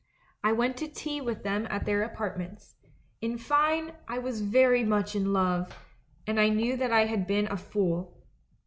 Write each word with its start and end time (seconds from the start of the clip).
I 0.43 0.51
went 0.51 0.77
to 0.77 0.87
tea 0.87 1.21
with 1.21 1.43
them 1.43 1.67
at 1.69 1.85
their 1.85 2.01
apartments. 2.01 2.73
In 3.21 3.37
fine, 3.37 3.93
I 4.07 4.17
was 4.17 4.41
very 4.41 4.83
much 4.83 5.15
in 5.15 5.31
love, 5.31 5.77
and 6.25 6.39
I 6.39 6.49
knew 6.49 6.75
that 6.77 6.91
I 6.91 7.05
had 7.05 7.27
been 7.27 7.45
a 7.51 7.55
fool. 7.57 8.17